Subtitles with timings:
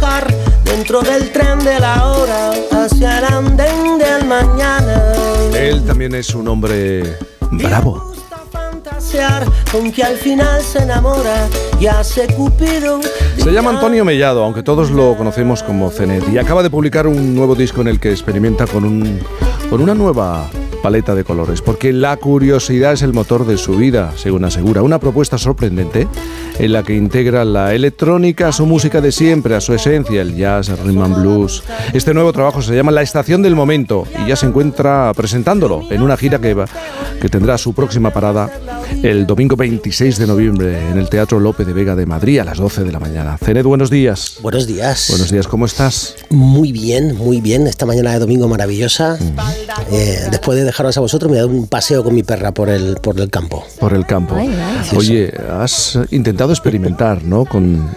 [0.00, 5.12] viajar dentro del tren de la hora hacia el andén del mañana.
[5.54, 7.16] Él también es un hombre
[7.50, 8.12] bravo.
[8.50, 13.00] Fantasear con que al final se enamora y hace Cupido.
[13.36, 17.34] Se llama Antonio Mellado, aunque todos lo conocemos como Cenet, y acaba de publicar un
[17.34, 19.20] nuevo disco en el que experimenta con, un,
[19.68, 20.48] con una nueva
[20.80, 24.82] paleta de colores, porque la curiosidad es el motor de su vida, según asegura.
[24.82, 26.08] Una propuesta sorprendente
[26.58, 30.36] en la que integra la electrónica a su música de siempre, a su esencia, el
[30.36, 31.62] jazz, el rhythm and blues.
[31.92, 36.02] Este nuevo trabajo se llama La Estación del Momento y ya se encuentra presentándolo en
[36.02, 36.66] una gira que, va,
[37.20, 38.50] que tendrá su próxima parada
[39.02, 42.58] el domingo 26 de noviembre en el Teatro Lope de Vega de Madrid a las
[42.58, 43.38] 12 de la mañana.
[43.38, 44.36] Cenet, buenos días.
[44.42, 45.06] Buenos días.
[45.08, 46.16] Buenos días, ¿cómo estás?
[46.28, 47.66] Muy bien, muy bien.
[47.66, 49.18] Esta mañana de domingo maravillosa.
[49.90, 52.68] Eh, después de dejaros a vosotros, me he dado un paseo con mi perra por
[52.68, 53.64] el, por el campo.
[53.78, 54.36] Por el campo.
[54.96, 57.44] Oye, has intentado experimentar, ¿no?
[57.44, 57.88] Con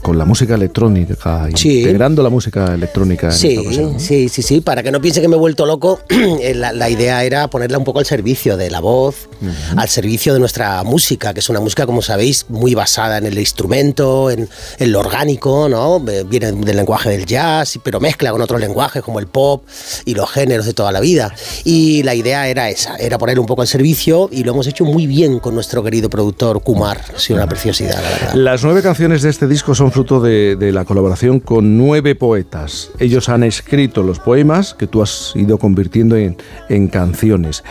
[0.00, 3.28] con la música electrónica, integrando la música electrónica.
[3.28, 3.58] En sí,
[3.98, 7.24] sí, sí, sí, para que no piense que me he vuelto loco, eh, la, idea
[7.24, 9.28] era ponerla un poco al servicio de la voz,
[9.76, 13.38] al servicio de nuestra música, que es una música, como sabéis, muy basada en el
[13.38, 16.04] instrumento, en, lo orgánico, ¿no?
[16.08, 19.64] Eh, viene del lenguaje del jazz, pero mezcla con otros lenguajes como el pop
[20.04, 21.34] y los géneros de toda la vida.
[21.64, 24.84] Y la idea era esa, era poner un poco al servicio y lo hemos hecho
[24.84, 28.34] muy bien con nuestro querido productor Kumar, ha sido una preciosidad, la verdad.
[28.34, 32.90] Las nueve canciones de este disco son fruto de, la colaboración con nueve poetas.
[32.98, 36.36] Ellos han escrito los poemas que tú has ido convirtiendo en,
[36.68, 37.62] en canciones.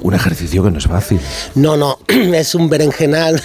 [0.00, 1.20] Un ejercicio que no es fácil.
[1.54, 3.40] No, no, es un berenjenal.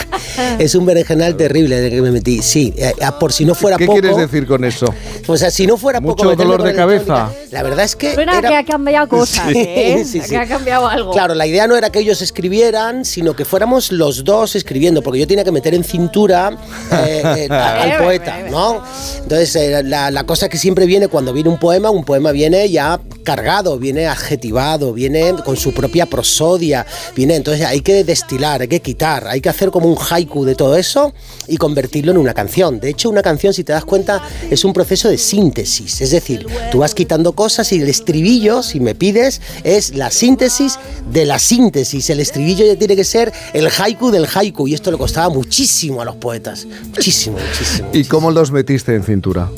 [0.58, 2.42] es un berenjenal terrible de que me metí.
[2.42, 3.94] Sí, eh, por si no fuera poco.
[3.94, 4.92] ¿Qué quieres decir con eso?
[5.26, 6.30] O sea, si no fuera ¿Mucho poco.
[6.30, 7.30] ¿Mucho dolor de cabeza?
[7.50, 8.14] La verdad es que.
[8.14, 10.02] Suena que ha cambiado cosas, ¿eh?
[10.04, 11.12] sí, sí, que ha cambiado algo.
[11.12, 15.20] Claro, la idea no era que ellos escribieran, sino que fuéramos los dos escribiendo, porque
[15.20, 16.56] yo tenía que meter en cintura
[16.92, 18.82] eh, eh, al poeta, ¿no?
[19.22, 23.00] Entonces, la, la cosa que siempre viene cuando viene un poema, un poema viene ya
[23.22, 28.80] cargado, viene adjetivado, viene con su propia prosodia, viene, entonces hay que destilar, hay que
[28.80, 31.12] quitar, hay que hacer como un haiku de todo eso
[31.48, 32.80] y convertirlo en una canción.
[32.80, 36.46] De hecho, una canción, si te das cuenta, es un proceso de síntesis, es decir,
[36.70, 40.78] tú vas quitando cosas y el estribillo, si me pides, es la síntesis
[41.10, 42.10] de la síntesis.
[42.10, 46.00] El estribillo ya tiene que ser el haiku del haiku y esto le costaba muchísimo
[46.00, 47.88] a los poetas, muchísimo, muchísimo.
[47.92, 49.50] ¿Y cómo los metiste en cintura?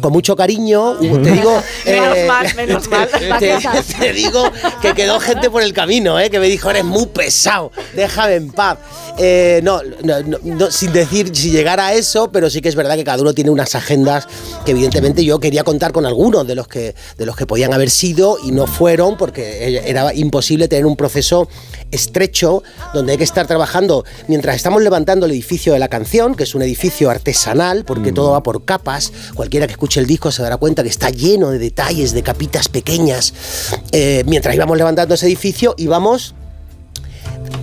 [0.00, 0.96] Con mucho cariño.
[0.98, 1.62] Te digo.
[1.84, 3.08] menos eh, mal, menos mal.
[3.38, 4.42] Te, digo
[4.82, 8.50] que quedó gente por el camino, eh, que me dijo, eres muy pesado, déjame en
[8.50, 8.78] paz.
[9.18, 13.04] Eh, no, no, sin decir si llegara a eso, pero sí que es verdad que
[13.04, 14.28] cada uno tiene unas agendas
[14.64, 17.90] que evidentemente yo quería contar con algunos de los que, de los que podían haber
[17.90, 21.48] sido y no fueron porque era imposible tener un proceso
[21.90, 22.62] estrecho
[22.94, 26.54] donde hay que estar trabajando mientras estamos levantando el edificio de la canción, que es
[26.54, 29.12] un edificio artesanal, porque todo va por capas.
[29.58, 32.68] Cualquiera que escuche el disco se dará cuenta que está lleno de detalles, de capitas
[32.68, 33.34] pequeñas.
[33.90, 36.36] Eh, mientras íbamos levantando ese edificio, íbamos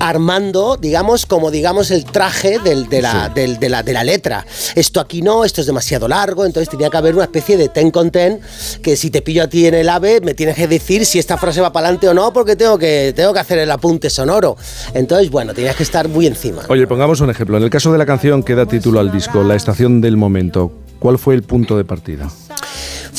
[0.00, 4.44] armando, digamos, como digamos el traje de, la, de, la, de la letra.
[4.74, 7.92] Esto aquí no, esto es demasiado largo, entonces tenía que haber una especie de ten
[7.92, 8.40] con ten,
[8.82, 11.38] que si te pillo a ti en el ave, me tienes que decir si esta
[11.38, 14.56] frase va para adelante o no, porque tengo que, tengo que hacer el apunte sonoro.
[14.94, 16.62] Entonces, bueno, tenías que estar muy encima.
[16.68, 17.56] Oye, pongamos un ejemplo.
[17.56, 20.83] En el caso de la canción que da título al disco, La estación del momento,
[21.04, 22.30] ¿cuál fue el punto de partida?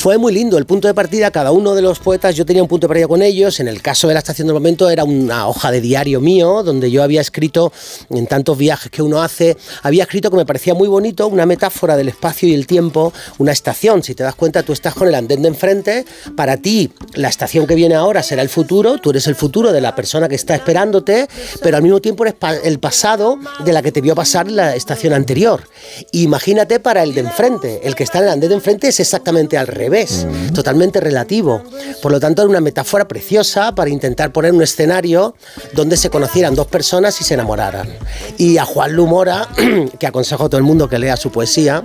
[0.06, 2.68] Fue muy lindo el punto de partida, cada uno de los poetas, yo tenía un
[2.68, 5.48] punto de partida con ellos, en el caso de la estación del momento era una
[5.48, 7.72] hoja de diario mío, donde yo había escrito,
[8.08, 11.96] en tantos viajes que uno hace, había escrito que me parecía muy bonito, una metáfora
[11.96, 15.14] del espacio y el tiempo, una estación, si te das cuenta, tú estás con el
[15.16, 16.04] andén de enfrente,
[16.36, 19.80] para ti la estación que viene ahora será el futuro, tú eres el futuro de
[19.80, 21.26] la persona que está esperándote,
[21.60, 25.14] pero al mismo tiempo eres el pasado de la que te vio pasar la estación
[25.14, 25.68] anterior.
[26.12, 29.58] Imagínate para el de enfrente, el que está en el andén de enfrente es exactamente
[29.58, 31.62] al revés revés, totalmente relativo.
[32.02, 35.34] Por lo tanto, era una metáfora preciosa para intentar poner un escenario
[35.72, 37.88] donde se conocieran dos personas y se enamoraran.
[38.36, 39.48] Y a Juan Lumora,
[39.98, 41.82] que aconsejo a todo el mundo que lea su poesía,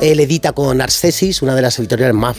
[0.00, 2.36] él edita con Arcesis, una de las editoriales más,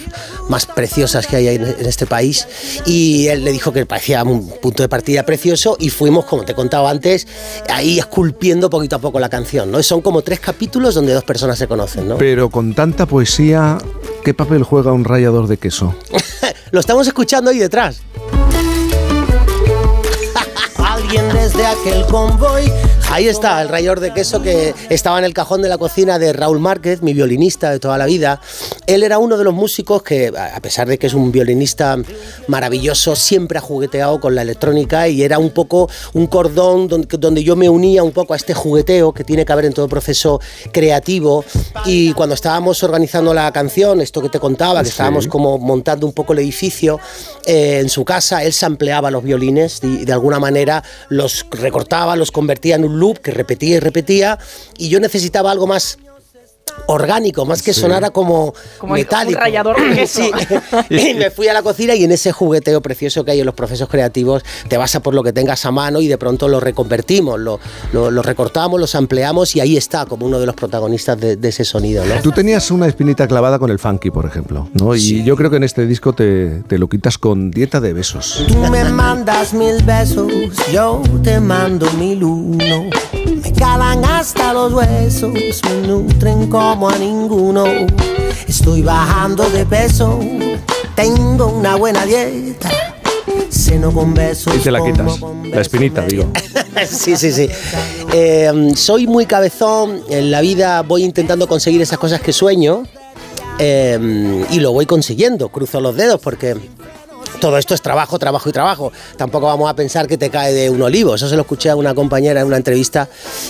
[0.47, 2.47] más preciosas que hay en, este país,
[2.85, 6.53] y él le dijo que parecía un punto de partida precioso y fuimos, como te
[6.53, 7.27] he contado antes,
[7.69, 9.71] ahí esculpiendo poquito a poco la canción.
[9.71, 9.81] ¿no?
[9.83, 12.07] Son como tres capítulos donde dos personas se conocen.
[12.07, 12.17] ¿no?
[12.17, 13.77] Pero con tanta poesía,
[14.23, 15.95] ¿qué papel juega un rallador de queso?
[16.71, 18.01] Lo estamos escuchando ahí detrás.
[20.77, 22.71] Alguien desde aquel convoy
[23.11, 26.31] Ahí está, el rayador de queso que estaba en el cajón de la cocina de
[26.31, 28.39] Raúl Márquez, mi violinista de toda la vida.
[28.85, 31.97] Él era uno de los músicos que, a pesar de que es un violinista
[32.47, 37.55] maravilloso, siempre ha jugueteado con la electrónica y era un poco un cordón donde, yo
[37.55, 40.39] me unía un poco a este jugueteo que tiene que haber en todo proceso
[40.71, 41.43] creativo.
[41.85, 46.13] Y cuando estábamos organizando la canción, esto que te contaba, que estábamos como montando un
[46.13, 46.99] poco el edificio
[47.47, 52.31] eh, en su casa, él sampleaba los violines y de alguna manera los recortaba, los
[52.31, 54.37] convertía en un loop que repetía y repetía
[54.77, 55.97] y yo necesitaba algo más
[56.87, 58.53] orgánico, más que sonara como,
[58.87, 59.37] metálico.
[59.37, 60.31] Un rallador de sí.
[60.89, 63.55] y me fui a la cocina y en ese jugueteo precioso que hay en los
[63.55, 66.59] procesos creativos, te vas a por lo que tengas a mano y de pronto lo
[66.59, 67.59] reconvertimos, lo,
[67.93, 72.05] lo, recortamos, los ampliamos y ahí está como uno de los protagonistas de, ese sonido.
[72.05, 72.21] ¿no?
[72.21, 74.95] Tú tenías una espinita clavada con el funky, por ejemplo, ¿no?
[74.95, 78.45] Y yo creo que en este disco te, te, lo quitas con dieta de besos.
[78.47, 80.31] Tú me mandas mil besos,
[80.71, 82.89] yo te mando mil uno.
[83.59, 87.65] Me calan hasta los huesos, me nutren como a ninguno.
[88.47, 90.17] Estoy bajando de peso,
[90.95, 92.69] tengo una buena dieta.
[93.49, 94.55] Seno con besos.
[94.55, 96.31] Y te la quitas, la espinita, digo.
[96.87, 97.49] sí, sí, sí.
[98.13, 102.83] Eh, soy muy cabezón, en la vida voy intentando conseguir esas cosas que sueño.
[103.57, 106.55] Eh, y lo voy consiguiendo, cruzo los dedos porque
[107.39, 108.91] todo esto es trabajo, trabajo y trabajo.
[109.17, 111.15] Tampoco vamos a pensar que te cae de un olivo.
[111.15, 113.07] Eso se lo escuché a una compañera en una entrevista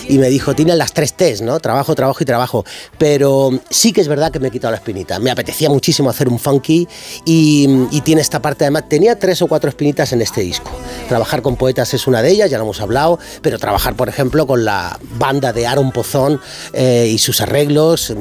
[0.08, 1.58] y me dijo, tienen las tres T's, ¿no?
[1.60, 2.64] Trabajo, trabajo y trabajo.
[2.98, 5.18] Pero sí que es verdad que me he quitado la espinita.
[5.18, 6.88] Me apetecía muchísimo hacer un funky
[7.24, 8.88] y, tiene esta parte además.
[8.88, 10.70] Tenía tres o cuatro espinitas en este disco.
[11.08, 14.46] Trabajar con poetas es una de ellas, ya lo hemos hablado, pero trabajar, por ejemplo,
[14.46, 16.40] con la banda de Aaron Pozón
[16.72, 18.16] eh, y sus arreglos eh,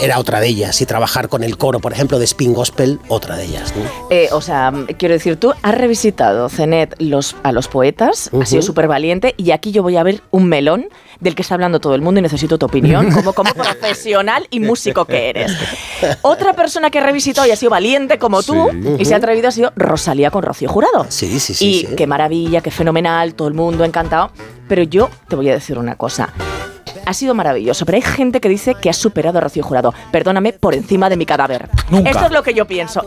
[0.00, 0.80] era otra de ellas.
[0.80, 3.72] Y trabajar con el coro, por ejemplo, de Spin Gospel, otra de ellas.
[4.10, 8.62] Eh, o sea, quiero decir, tú has revisitado, Zenet, los, a los poetas, ha sido
[8.62, 10.88] súper valiente, y aquí yo voy a ver un melón
[11.20, 14.60] del que está hablando todo el mundo y necesito tu opinión como, como profesional y
[14.60, 15.52] músico que eres.
[16.22, 19.48] Otra persona que ha revisitado y ha sido valiente como tú y se ha atrevido
[19.48, 21.06] ha sido Rosalía con Rocío Jurado.
[21.08, 21.88] Sí, sí, sí.
[21.90, 24.30] Y qué maravilla, qué fenomenal, todo el mundo encantado.
[24.68, 26.32] Pero yo te voy a decir una cosa
[27.06, 29.94] ha sido maravilloso, pero hay gente que dice que ha superado a Rocío Jurado.
[30.12, 31.68] Perdóname, por encima de mi cadáver.
[31.88, 32.10] Nunca.
[32.10, 33.02] Esto es lo que yo pienso.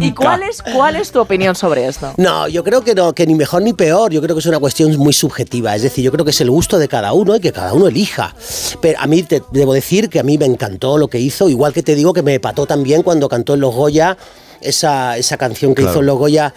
[0.00, 2.12] ¿Y cuál es, cuál es tu opinión sobre esto?
[2.16, 4.10] No, yo creo que no, que ni mejor ni peor.
[4.10, 5.76] Yo creo que es una cuestión muy subjetiva.
[5.76, 7.86] Es decir, yo creo que es el gusto de cada uno y que cada uno
[7.86, 8.34] elija.
[8.80, 11.72] Pero a mí te debo decir que a mí me encantó lo que hizo, igual
[11.72, 14.16] que te digo que me pató también cuando cantó en Los Goya
[14.60, 16.54] esa, esa canción que hizo en Los Goya,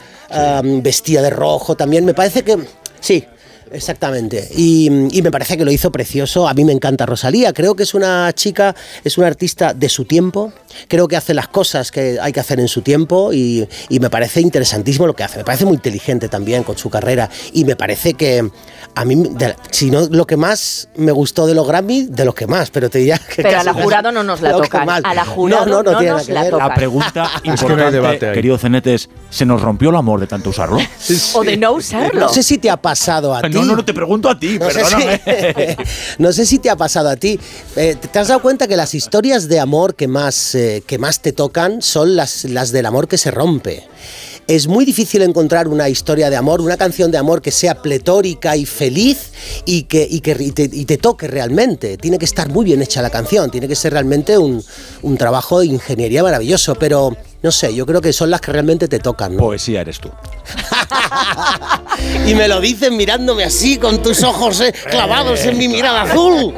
[0.64, 2.06] vestida de rojo también.
[2.06, 2.58] Me parece que
[3.00, 3.26] sí,
[3.72, 4.48] Exactamente.
[4.56, 4.90] Y,
[5.22, 6.48] me parece que lo hizo precioso.
[6.48, 7.54] A mí me encanta Rosalía.
[7.54, 10.54] Creo que es una chica, es una artista de su tiempo.
[10.88, 13.68] Creo que hace las cosas que hay que hacer en su tiempo y,
[14.00, 15.40] me parece interesantísimo lo que hace.
[15.40, 17.30] Me parece muy inteligente también con su carrera.
[17.54, 18.50] Y me parece que
[18.96, 19.24] a mí,
[19.72, 22.90] si no lo que más me gustó de los Grammy, de los que más, pero
[22.90, 23.44] te diría que.
[23.44, 24.90] Pero a la jurado no nos la tocan.
[24.90, 26.70] A la jurado no, no, nos la tocan.
[26.70, 30.80] La pregunta importante, querido Cenete, es: ¿se nos rompió el amor de tanto usarlo?
[31.34, 32.22] O de no usarlo.
[32.22, 33.59] No sé si te ha pasado a ti.
[33.60, 35.22] No, no, no te pregunto a ti, no perdóname.
[35.24, 35.84] Sé si,
[36.20, 37.40] no sé si te ha pasado a ti.
[37.76, 41.22] Eh, ¿Te has dado cuenta que las historias de amor que más, eh, que más
[41.22, 43.88] te tocan son las, las del amor que se rompe?
[44.50, 48.56] es muy difícil encontrar una historia de amor, una canción de amor que sea pletórica
[48.56, 49.32] y feliz
[49.64, 51.98] y que, y que te, toque realmente.
[51.98, 54.64] Tiene que estar muy bien hecha la canción, tiene que ser realmente un,
[55.04, 58.88] un trabajo de ingeniería maravilloso, pero no sé, yo creo que son las que realmente
[58.88, 59.38] te tocan.
[59.38, 60.10] Poesía eres tú.
[62.28, 66.54] y me lo dicen mirándome así, con tus ojos eh, clavados en mi mirada azul.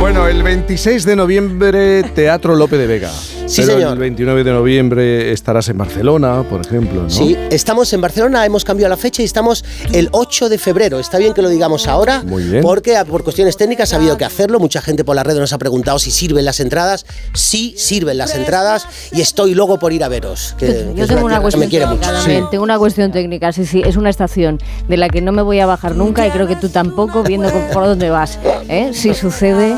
[0.00, 3.10] Bueno, el 26 de noviembre, Teatro Lope de Vega.
[3.46, 3.92] Sí, señor.
[3.92, 7.02] El 29 de noviembre estarás en Barcelona, por ejemplo.
[7.02, 7.10] ¿no?
[7.10, 10.98] Sí, estamos en Barcelona, hemos cambiado la fecha y estamos el 8 de febrero.
[10.98, 12.62] Está bien que lo digamos ahora, Muy bien.
[12.62, 14.58] porque por cuestiones técnicas ha habido que hacerlo.
[14.58, 17.04] Mucha gente por la red nos ha preguntado si sirven las entradas.
[17.34, 20.54] Sí, sirven las entradas y estoy luego por ir a veros.
[20.94, 23.52] Yo tengo una, cuestión técnica Tengo una cuestión técnica.
[23.52, 26.30] Sí, sí, es una estación de la que no me voy a bajar nunca y
[26.30, 28.38] creo que tú tampoco, viendo por dónde vas.
[28.68, 28.90] ¿eh?
[28.92, 29.76] Si sucede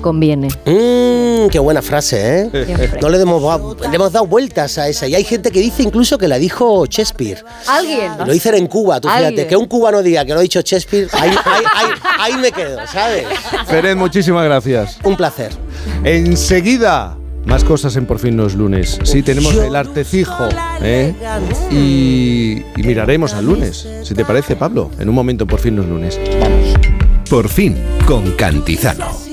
[0.00, 0.48] conviene.
[0.64, 2.86] Mmm, qué buena frase, ¿eh?
[3.00, 5.06] No le hemos, le hemos dado vueltas a esa.
[5.06, 7.44] Y hay gente que dice incluso que la dijo Shakespeare.
[7.66, 8.12] ¿Alguien?
[8.18, 9.46] lo dicen en Cuba, tú fíjate.
[9.46, 11.30] Que un cubano diga que lo ha dicho Shakespeare, ahí,
[12.18, 13.26] ahí, me quedo, ¿sabes?
[13.66, 14.98] Feren, muchísimas gracias.
[15.04, 15.52] Un placer.
[16.02, 17.19] Enseguida.
[17.50, 19.00] Más cosas en Por fin no es lunes.
[19.02, 20.48] Sí, tenemos el artecijo.
[20.80, 21.12] ¿eh?
[21.72, 24.92] Y, y miraremos al lunes, si te parece, Pablo.
[25.00, 26.20] En un momento, Por fin no es lunes.
[26.40, 26.74] Vamos.
[27.28, 27.76] Por fin,
[28.06, 29.29] con Cantizano.